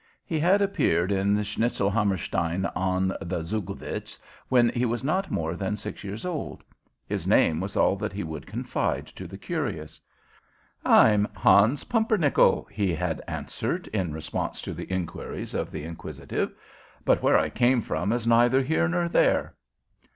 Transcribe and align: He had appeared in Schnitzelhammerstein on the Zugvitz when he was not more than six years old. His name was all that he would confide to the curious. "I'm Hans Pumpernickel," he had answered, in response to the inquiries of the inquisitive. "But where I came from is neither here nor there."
He 0.25 0.39
had 0.39 0.63
appeared 0.63 1.11
in 1.11 1.35
Schnitzelhammerstein 1.43 2.65
on 2.75 3.09
the 3.21 3.43
Zugvitz 3.43 4.17
when 4.49 4.69
he 4.69 4.83
was 4.83 5.03
not 5.03 5.29
more 5.29 5.55
than 5.55 5.77
six 5.77 6.03
years 6.03 6.25
old. 6.25 6.63
His 7.05 7.27
name 7.27 7.59
was 7.59 7.77
all 7.77 7.95
that 7.97 8.11
he 8.11 8.23
would 8.23 8.47
confide 8.47 9.05
to 9.09 9.27
the 9.27 9.37
curious. 9.37 10.01
"I'm 10.83 11.27
Hans 11.35 11.83
Pumpernickel," 11.83 12.67
he 12.71 12.95
had 12.95 13.21
answered, 13.27 13.85
in 13.89 14.11
response 14.11 14.59
to 14.63 14.73
the 14.73 14.85
inquiries 14.91 15.53
of 15.53 15.69
the 15.69 15.83
inquisitive. 15.83 16.51
"But 17.05 17.21
where 17.21 17.37
I 17.37 17.51
came 17.51 17.79
from 17.81 18.11
is 18.11 18.25
neither 18.25 18.63
here 18.63 18.87
nor 18.87 19.07
there." 19.07 19.53